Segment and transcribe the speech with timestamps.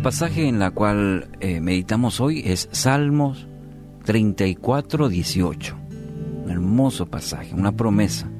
[0.00, 3.46] pasaje en la cual eh, meditamos hoy es Salmos
[4.04, 5.76] 34, 18.
[6.44, 8.30] Un hermoso pasaje, una promesa.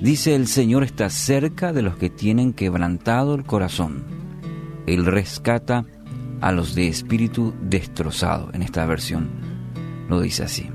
[0.00, 4.04] Dice, el Señor está cerca de los que tienen quebrantado el corazón.
[4.86, 5.84] Él rescata
[6.40, 8.50] a los de espíritu destrozado.
[8.52, 9.30] En esta versión
[10.08, 10.68] lo dice así.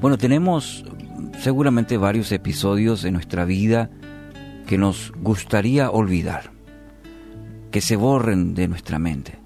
[0.00, 0.84] Bueno, tenemos
[1.40, 3.90] seguramente varios episodios de nuestra vida
[4.66, 6.52] que nos gustaría olvidar,
[7.70, 9.38] que se borren de nuestra mente,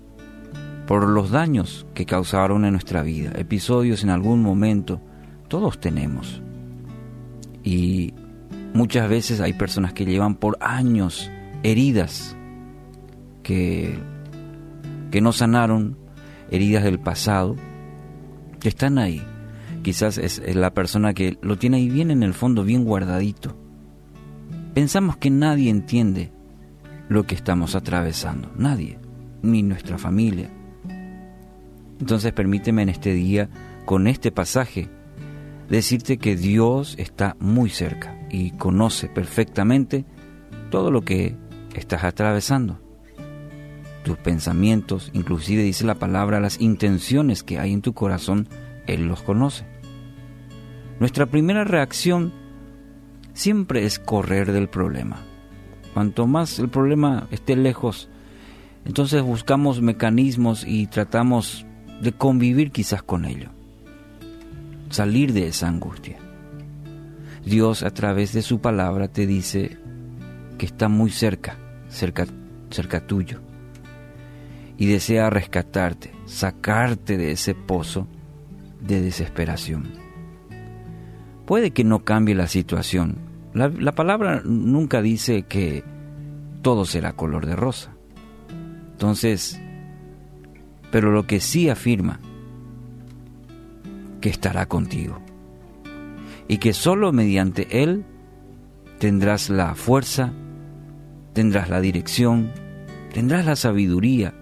[0.87, 5.01] por los daños que causaron en nuestra vida, episodios en algún momento,
[5.49, 6.43] todos tenemos.
[7.63, 8.13] Y
[8.75, 11.31] muchas veces hay personas que llevan por años
[11.63, 12.37] heridas
[13.43, 13.99] que,
[15.11, 15.97] que no sanaron,
[16.51, 17.57] heridas del pasado,
[18.61, 19.23] que están ahí.
[19.83, 23.65] Quizás es, es la persona que lo tiene ahí bien en el fondo, bien guardadito
[24.75, 26.33] Pensamos que nadie entiende
[27.09, 28.99] lo que estamos atravesando, nadie,
[29.43, 30.51] ni nuestra familia.
[32.01, 33.49] Entonces permíteme en este día,
[33.85, 34.89] con este pasaje,
[35.69, 40.05] decirte que Dios está muy cerca y conoce perfectamente
[40.71, 41.37] todo lo que
[41.75, 42.81] estás atravesando.
[44.03, 48.49] Tus pensamientos, inclusive dice la palabra, las intenciones que hay en tu corazón,
[48.87, 49.65] Él los conoce.
[51.01, 52.33] Nuestra primera reacción
[53.33, 55.23] siempre es correr del problema.
[55.95, 58.09] Cuanto más el problema esté lejos,
[58.85, 61.65] entonces buscamos mecanismos y tratamos
[62.03, 63.51] de convivir quizás con ello,
[64.91, 66.19] salir de esa angustia.
[67.47, 69.79] Dios a través de su palabra te dice
[70.59, 71.57] que está muy cerca,
[71.89, 72.27] cerca,
[72.71, 73.41] cerca tuyo,
[74.77, 78.09] y desea rescatarte, sacarte de ese pozo
[78.81, 79.93] de desesperación.
[81.47, 83.34] Puede que no cambie la situación.
[83.55, 85.85] La, palabra nunca dice que
[86.63, 87.95] todo será color de rosa.
[88.93, 89.61] Entonces,
[90.91, 92.21] pero lo que sí afirma,
[94.21, 95.21] que estará contigo.
[96.49, 98.05] Y que solo mediante Él
[98.99, 100.33] tendrás la fuerza,
[101.33, 102.51] tendrás la dirección,
[103.13, 104.35] tendrás la sabiduría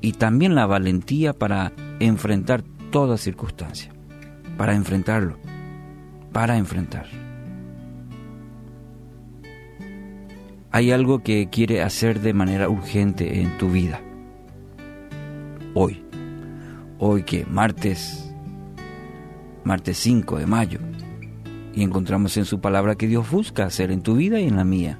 [0.00, 3.92] y también la valentía para enfrentar toda circunstancia,
[4.56, 5.36] para enfrentarlo
[6.34, 7.06] para enfrentar.
[10.74, 14.00] Hay algo que quiere hacer de manera urgente en tu vida.
[15.72, 16.04] Hoy.
[16.98, 18.34] Hoy que martes,
[19.62, 20.80] martes 5 de mayo.
[21.76, 24.64] Y encontramos en su palabra que Dios busca hacer en tu vida y en la
[24.64, 24.98] mía.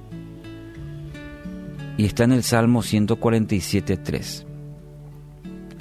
[1.97, 4.47] Y está en el Salmo 147.3.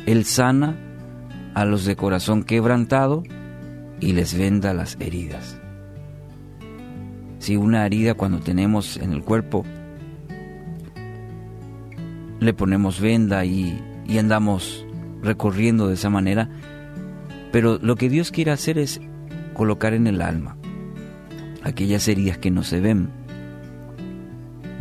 [0.07, 0.75] Él sana
[1.53, 3.21] a los de corazón quebrantado
[3.99, 5.59] y les venda las heridas.
[7.37, 9.63] Si una herida cuando tenemos en el cuerpo,
[12.43, 13.81] le ponemos venda y,
[14.17, 14.85] andamos
[15.21, 16.49] recorriendo de esa manera,
[17.51, 19.01] pero lo que Dios quiere hacer es
[19.53, 20.57] colocar en el alma
[21.63, 23.09] aquellas heridas que no se ven.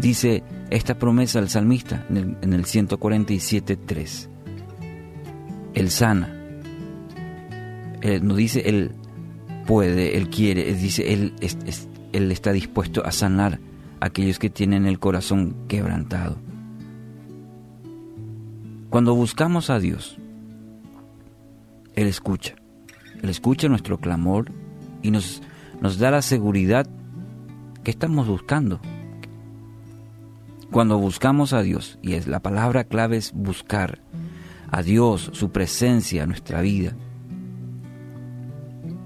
[0.00, 4.28] Dice esta promesa al salmista en el, en el 147.3.
[5.74, 6.36] Él sana.
[8.00, 8.92] Él, nos dice, Él
[9.66, 11.34] puede, Él quiere, dice, Él,
[12.12, 13.60] él está dispuesto a sanar
[14.00, 16.36] aquellos que tienen el corazón quebrantado.
[18.92, 20.18] Cuando buscamos a Dios,
[21.94, 22.56] Él escucha,
[23.22, 24.52] Él escucha nuestro clamor
[25.00, 25.40] y nos,
[25.80, 26.86] nos da la seguridad
[27.84, 28.82] que estamos buscando.
[30.70, 34.00] Cuando buscamos a Dios, y es la palabra clave es buscar
[34.70, 36.94] a Dios, su presencia en nuestra vida,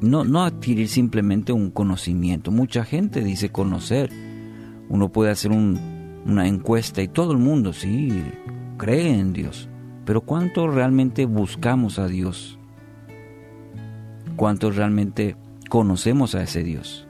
[0.01, 2.51] no, no adquirir simplemente un conocimiento.
[2.51, 4.11] Mucha gente dice conocer.
[4.89, 8.25] Uno puede hacer una encuesta y todo el mundo, sí,
[8.79, 9.69] cree en Dios.
[10.07, 12.59] Pero ¿cuánto realmente buscamos a Dios?
[14.37, 15.37] ¿Cuánto realmente
[15.69, 17.07] conocemos a ese Dios?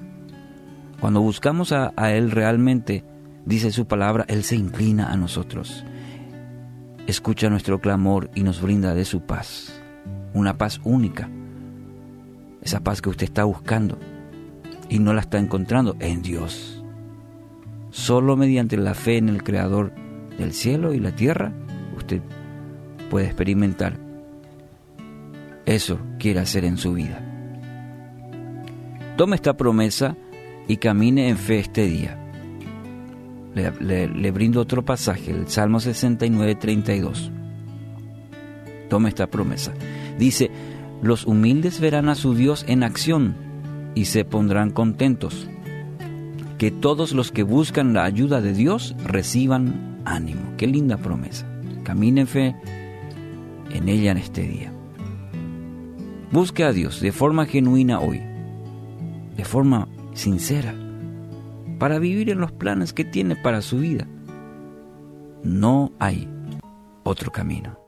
[1.00, 3.05] Cuando buscamos a, a Él realmente,
[3.44, 5.85] dice su palabra, Él se inclina a nosotros.
[7.06, 9.81] Escucha nuestro clamor y nos brinda de su paz.
[10.35, 11.31] Una paz única
[12.67, 13.97] esa paz que usted está buscando
[14.88, 16.85] y no la está encontrando en Dios.
[17.91, 19.93] Solo mediante la fe en el Creador
[20.37, 21.53] del cielo y la tierra,
[21.97, 22.21] usted
[23.08, 24.06] puede experimentar
[25.67, 27.20] eso quiere hacer en su vida.
[29.17, 30.17] Tome esta promesa
[30.69, 32.23] y camine en fe este día.
[33.55, 37.32] Le, brindo otro pasaje, el Salmo 69, 32.
[38.88, 39.73] Tome esta promesa.
[40.19, 40.50] Dice,
[41.02, 43.35] los humildes verán a su Dios en acción
[43.94, 45.49] y se pondrán contentos.
[46.59, 50.52] Que todos los que buscan la ayuda de Dios reciban ánimo.
[50.56, 51.47] Qué linda promesa.
[51.82, 52.56] Camine en fe
[53.71, 54.73] en ella en este día.
[56.33, 58.21] Busque a Dios de forma genuina hoy,
[59.37, 60.75] de forma sincera,
[61.79, 64.07] para vivir en los planes que tiene para su vida.
[65.43, 66.29] No hay
[67.05, 67.86] otro camino.